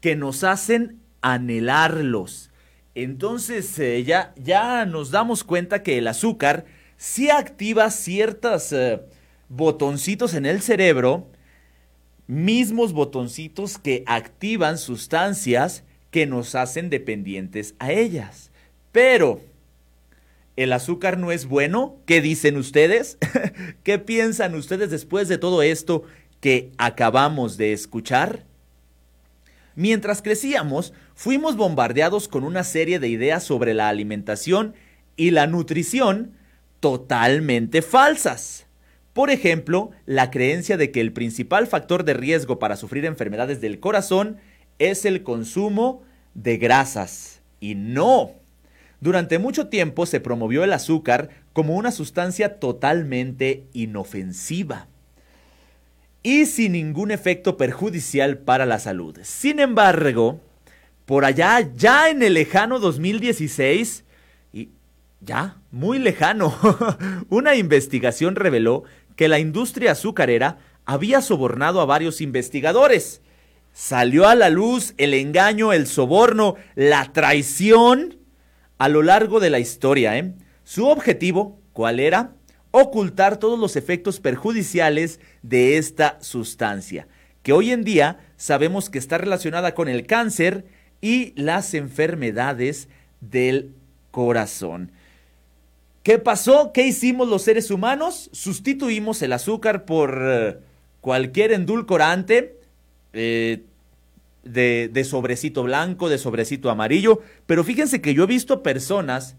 [0.00, 2.50] que nos hacen anhelarlos.
[2.94, 6.64] Entonces eh, ya, ya, nos damos cuenta que el azúcar
[6.96, 9.00] sí activa ciertos eh,
[9.48, 11.30] botoncitos en el cerebro,
[12.26, 18.50] mismos botoncitos que activan sustancias que nos hacen dependientes a ellas.
[18.92, 19.42] Pero,
[20.56, 21.96] ¿el azúcar no es bueno?
[22.04, 23.18] ¿Qué dicen ustedes?
[23.84, 26.02] ¿Qué piensan ustedes después de todo esto
[26.40, 28.47] que acabamos de escuchar?
[29.78, 34.74] Mientras crecíamos, fuimos bombardeados con una serie de ideas sobre la alimentación
[35.16, 36.32] y la nutrición
[36.80, 38.66] totalmente falsas.
[39.12, 43.78] Por ejemplo, la creencia de que el principal factor de riesgo para sufrir enfermedades del
[43.78, 44.38] corazón
[44.80, 46.02] es el consumo
[46.34, 47.40] de grasas.
[47.60, 48.32] Y no.
[49.00, 54.88] Durante mucho tiempo se promovió el azúcar como una sustancia totalmente inofensiva
[56.28, 59.16] y sin ningún efecto perjudicial para la salud.
[59.22, 60.42] Sin embargo,
[61.06, 64.04] por allá, ya en el lejano 2016,
[64.52, 64.68] y
[65.22, 66.54] ya, muy lejano,
[67.30, 68.84] una investigación reveló
[69.16, 73.22] que la industria azucarera había sobornado a varios investigadores.
[73.72, 78.18] Salió a la luz el engaño, el soborno, la traición
[78.76, 80.18] a lo largo de la historia.
[80.18, 80.34] ¿eh?
[80.62, 82.34] Su objetivo, ¿cuál era?
[82.70, 87.08] Ocultar todos los efectos perjudiciales de esta sustancia,
[87.42, 90.64] que hoy en día sabemos que está relacionada con el cáncer
[91.00, 92.88] y las enfermedades
[93.20, 93.72] del
[94.10, 94.92] corazón.
[96.02, 96.72] ¿Qué pasó?
[96.72, 98.30] ¿Qué hicimos los seres humanos?
[98.32, 100.58] Sustituimos el azúcar por eh,
[101.00, 102.56] cualquier endulcorante
[103.12, 103.62] eh,
[104.44, 109.36] de, de sobrecito blanco, de sobrecito amarillo, pero fíjense que yo he visto personas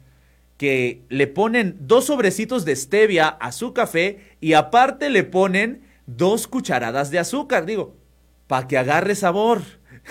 [0.60, 6.50] que le ponen dos sobrecitos de stevia a su café y aparte le ponen dos
[6.50, 7.66] cucharadas de azúcar.
[7.66, 7.96] Digo,
[8.46, 9.62] para que agarre sabor.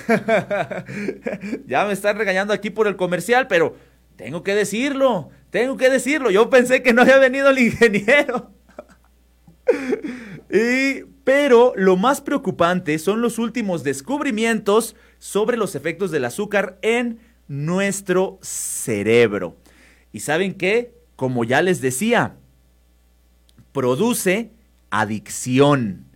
[1.66, 3.76] ya me están regañando aquí por el comercial, pero
[4.16, 6.30] tengo que decirlo, tengo que decirlo.
[6.30, 8.51] Yo pensé que no había venido el ingeniero.
[10.51, 17.18] y Pero lo más preocupante son los últimos descubrimientos sobre los efectos del azúcar en
[17.49, 19.59] nuestro cerebro.
[20.12, 20.94] ¿Y saben qué?
[21.16, 22.36] Como ya les decía,
[23.72, 24.50] produce
[24.90, 26.06] adicción.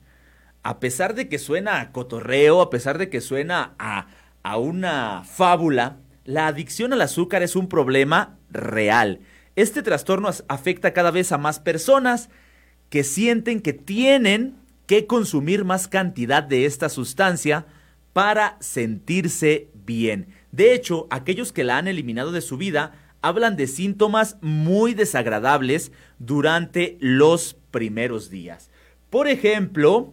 [0.62, 4.06] A pesar de que suena a cotorreo, a pesar de que suena a,
[4.42, 9.20] a una fábula, la adicción al azúcar es un problema real.
[9.56, 12.30] Este trastorno afecta cada vez a más personas
[12.88, 17.66] que sienten que tienen que consumir más cantidad de esta sustancia
[18.12, 20.28] para sentirse bien.
[20.52, 22.92] De hecho, aquellos que la han eliminado de su vida
[23.22, 28.70] hablan de síntomas muy desagradables durante los primeros días.
[29.08, 30.12] Por ejemplo,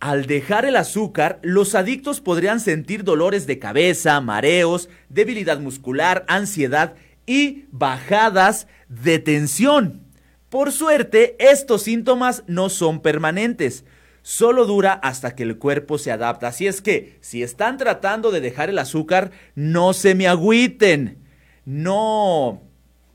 [0.00, 6.94] al dejar el azúcar, los adictos podrían sentir dolores de cabeza, mareos, debilidad muscular, ansiedad
[7.26, 10.02] y bajadas de tensión.
[10.48, 13.84] Por suerte, estos síntomas no son permanentes.
[14.22, 16.48] Solo dura hasta que el cuerpo se adapta.
[16.48, 21.25] Así es que, si están tratando de dejar el azúcar, no se me agüiten.
[21.66, 22.62] No,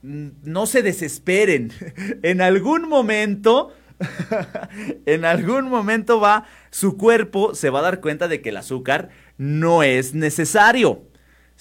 [0.04, 1.72] no se desesperen.
[2.22, 3.74] en algún momento,
[5.08, 9.10] en algún momento va, su cuerpo se va a dar cuenta de que el azúcar
[9.40, 11.08] no es necesario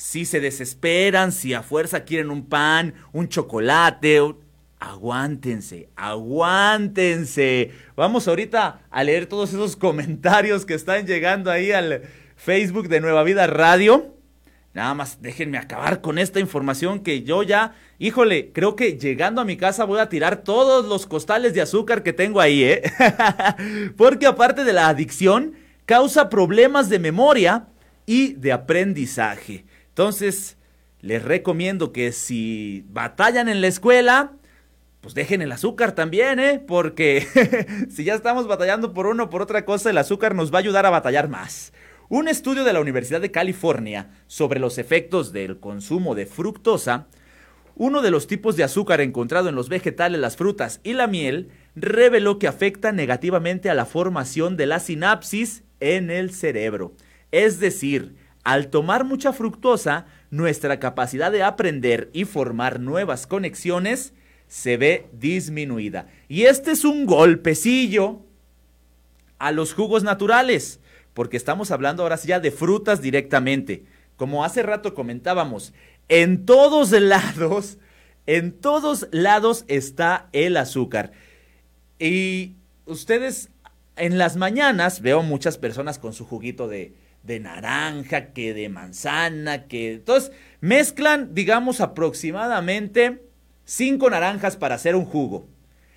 [0.01, 4.35] si se desesperan, si a fuerza quieren un pan, un chocolate,
[4.79, 7.73] aguántense, aguántense.
[7.97, 12.01] Vamos ahorita a leer todos esos comentarios que están llegando ahí al
[12.35, 14.15] Facebook de Nueva Vida Radio.
[14.73, 19.45] Nada más déjenme acabar con esta información que yo ya, híjole, creo que llegando a
[19.45, 22.83] mi casa voy a tirar todos los costales de azúcar que tengo ahí, ¿eh?
[23.97, 25.55] Porque aparte de la adicción,
[25.87, 27.67] causa problemas de memoria
[28.07, 29.65] y de aprendizaje.
[29.89, 30.57] Entonces,
[31.01, 34.35] les recomiendo que si batallan en la escuela,
[35.01, 36.63] pues dejen el azúcar también, ¿eh?
[36.65, 37.27] Porque
[37.91, 40.61] si ya estamos batallando por uno o por otra cosa, el azúcar nos va a
[40.61, 41.73] ayudar a batallar más.
[42.13, 47.07] Un estudio de la Universidad de California sobre los efectos del consumo de fructosa,
[47.77, 51.51] uno de los tipos de azúcar encontrado en los vegetales, las frutas y la miel,
[51.77, 56.95] reveló que afecta negativamente a la formación de la sinapsis en el cerebro.
[57.31, 64.15] Es decir, al tomar mucha fructosa, nuestra capacidad de aprender y formar nuevas conexiones
[64.49, 66.09] se ve disminuida.
[66.27, 68.19] Y este es un golpecillo
[69.39, 70.81] a los jugos naturales,
[71.15, 73.85] porque estamos hablando ahora ya de frutas directamente.
[74.17, 75.73] Como hace rato comentábamos,
[76.09, 77.79] en todos lados,
[78.27, 81.13] en todos lados está el azúcar.
[81.99, 82.55] Y
[82.87, 83.51] ustedes
[83.97, 89.67] en las mañanas veo muchas personas con su juguito de, de naranja, que de manzana,
[89.67, 89.95] que...
[89.95, 93.23] Entonces, mezclan, digamos, aproximadamente
[93.65, 95.47] 5 naranjas para hacer un jugo.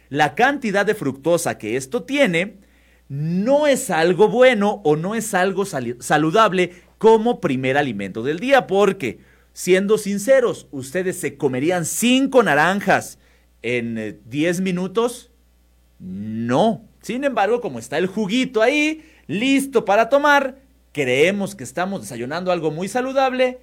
[0.10, 2.58] La cantidad de fructosa que esto tiene
[3.10, 9.20] no es algo bueno o no es algo saludable como primer alimento del día, porque,
[9.52, 13.20] siendo sinceros, ustedes se comerían 5 naranjas
[13.62, 15.32] en 10 eh, minutos.
[16.00, 16.84] No.
[17.02, 20.60] Sin embargo, como está el juguito ahí, listo para tomar,
[20.94, 23.60] creemos que estamos desayunando algo muy saludable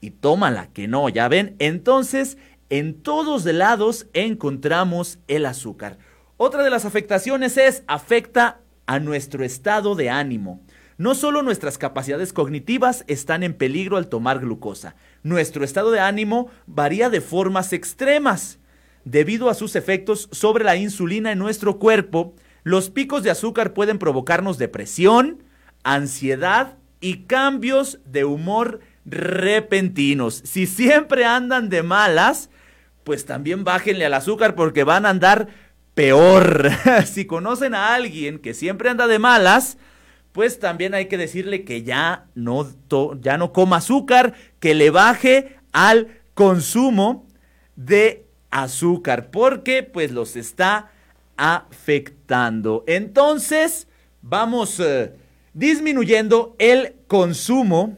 [0.00, 1.54] y tómala, que no, ya ven.
[1.58, 2.38] Entonces,
[2.70, 5.98] en todos lados encontramos el azúcar.
[6.36, 8.60] Otra de las afectaciones es afecta
[8.90, 10.60] a nuestro estado de ánimo.
[10.98, 16.50] No solo nuestras capacidades cognitivas están en peligro al tomar glucosa, nuestro estado de ánimo
[16.66, 18.58] varía de formas extremas.
[19.04, 22.34] Debido a sus efectos sobre la insulina en nuestro cuerpo,
[22.64, 25.44] los picos de azúcar pueden provocarnos depresión,
[25.84, 30.42] ansiedad y cambios de humor repentinos.
[30.44, 32.50] Si siempre andan de malas,
[33.04, 35.46] pues también bájenle al azúcar porque van a andar
[35.94, 36.70] peor.
[37.06, 39.78] si conocen a alguien que siempre anda de malas,
[40.32, 42.68] pues también hay que decirle que ya no,
[43.20, 47.26] ya no coma azúcar, que le baje al consumo
[47.76, 50.90] de azúcar, porque pues los está
[51.36, 52.84] afectando.
[52.86, 53.88] Entonces,
[54.22, 55.14] vamos eh,
[55.54, 57.96] disminuyendo el consumo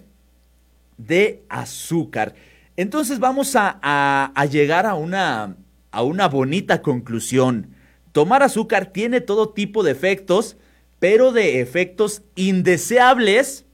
[0.96, 2.34] de azúcar.
[2.76, 5.56] Entonces vamos a, llegar a una,
[5.90, 7.74] a una bonita conclusión.
[8.12, 10.56] Tomar azúcar tiene todo tipo de efectos,
[10.98, 13.64] pero de efectos indeseables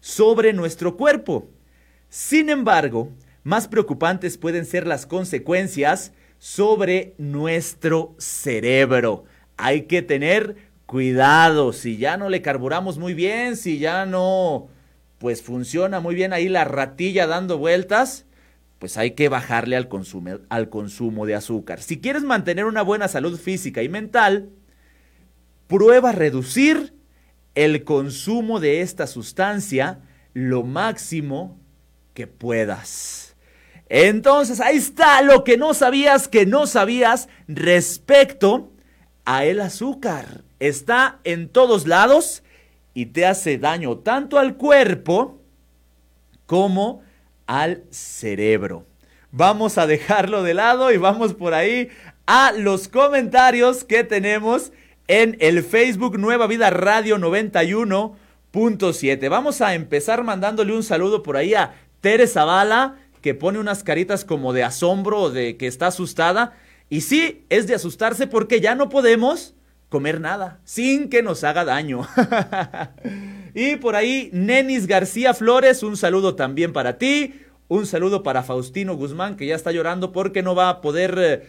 [0.00, 1.48] sobre nuestro cuerpo.
[2.08, 3.10] Sin embargo,
[3.42, 9.24] más preocupantes pueden ser las consecuencias sobre nuestro cerebro.
[9.56, 14.68] Hay que tener cuidado, si ya no le carburamos muy bien, si ya no,
[15.18, 18.24] pues funciona muy bien ahí la ratilla dando vueltas,
[18.78, 21.82] pues hay que bajarle al consumo, al consumo de azúcar.
[21.82, 24.50] Si quieres mantener una buena salud física y mental,
[25.66, 26.94] prueba reducir
[27.54, 30.00] el consumo de esta sustancia
[30.32, 31.58] lo máximo
[32.14, 33.34] que puedas.
[33.88, 38.70] Entonces, ahí está lo que no sabías, que no sabías respecto
[39.24, 40.44] a el azúcar.
[40.60, 42.42] Está en todos lados
[42.94, 45.40] y te hace daño tanto al cuerpo
[46.46, 47.02] como
[47.48, 48.86] al cerebro.
[49.32, 51.88] Vamos a dejarlo de lado y vamos por ahí
[52.26, 54.70] a los comentarios que tenemos
[55.08, 59.28] en el Facebook Nueva Vida Radio 91.7.
[59.28, 64.24] Vamos a empezar mandándole un saludo por ahí a Tere Zavala, que pone unas caritas
[64.24, 66.52] como de asombro de que está asustada.
[66.90, 69.54] Y sí, es de asustarse porque ya no podemos
[69.88, 72.06] comer nada sin que nos haga daño.
[73.60, 77.34] y por ahí, Nenis García Flores, un saludo también para ti.
[77.66, 81.42] Un saludo para Faustino Guzmán, que ya está llorando porque no va a poder eh,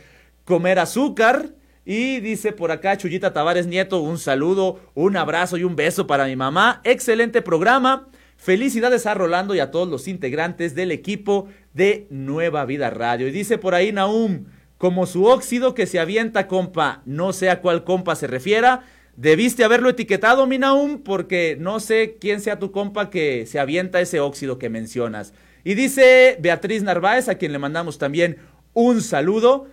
[0.44, 1.50] comer azúcar.
[1.86, 6.26] Y dice por acá Chuyita Tavares Nieto, un saludo, un abrazo y un beso para
[6.26, 6.82] mi mamá.
[6.84, 8.08] Excelente programa.
[8.38, 13.28] Felicidades a Rolando y a todos los integrantes del equipo de Nueva Vida Radio.
[13.28, 14.46] Y dice por ahí Naum,
[14.80, 18.82] como su óxido que se avienta, compa, no sé a cuál compa se refiera.
[19.20, 24.00] Debiste haberlo etiquetado, mi Naum, porque no sé quién sea tu compa que se avienta
[24.00, 25.34] ese óxido que mencionas.
[25.66, 28.38] Y dice Beatriz Narváez, a quien le mandamos también
[28.74, 29.68] un saludo.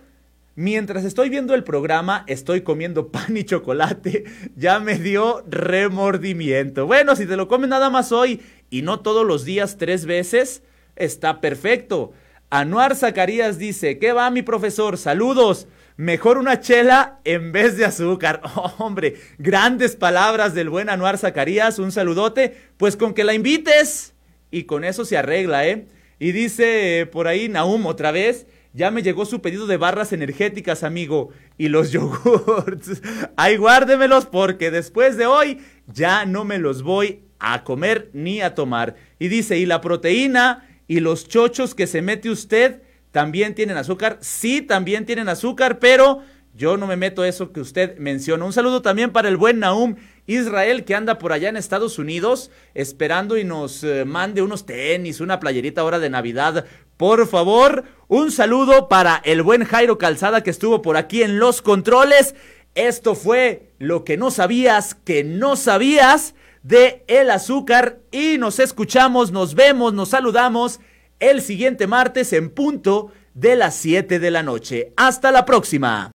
[0.55, 4.25] Mientras estoy viendo el programa, estoy comiendo pan y chocolate.
[4.57, 6.85] Ya me dio remordimiento.
[6.85, 10.61] Bueno, si te lo comes nada más hoy y no todos los días tres veces,
[10.97, 12.11] está perfecto.
[12.49, 14.97] Anuar Zacarías dice, ¿qué va mi profesor?
[14.97, 15.69] Saludos.
[15.97, 18.41] Mejor una chela en vez de azúcar.
[18.55, 21.79] Oh, hombre, grandes palabras del buen Anuar Zacarías.
[21.79, 22.55] Un saludote.
[22.77, 24.13] Pues con que la invites.
[24.49, 25.87] Y con eso se arregla, ¿eh?
[26.19, 28.47] Y dice por ahí Naum otra vez.
[28.73, 31.29] Ya me llegó su pedido de barras energéticas, amigo.
[31.57, 33.01] Y los yogurts.
[33.35, 38.55] Ay, guárdemelos porque después de hoy ya no me los voy a comer ni a
[38.55, 38.95] tomar.
[39.19, 40.63] Y dice, ¿y la proteína?
[40.87, 42.81] y los chochos que se mete usted
[43.17, 44.19] también tienen azúcar.
[44.21, 46.21] Sí, también tienen azúcar, pero
[46.53, 48.45] yo no me meto eso que usted menciona.
[48.45, 49.95] Un saludo también para el buen Naum
[50.27, 55.19] Israel que anda por allá en Estados Unidos esperando y nos eh, mande unos tenis,
[55.19, 56.65] una playerita ahora de Navidad.
[56.95, 61.63] Por favor, un saludo para el buen Jairo Calzada que estuvo por aquí en los
[61.63, 62.35] controles.
[62.75, 69.31] Esto fue lo que no sabías, que no sabías de el azúcar y nos escuchamos,
[69.31, 70.79] nos vemos, nos saludamos
[71.19, 74.93] el siguiente martes en punto de las 7 de la noche.
[74.97, 76.05] Hasta la próxima.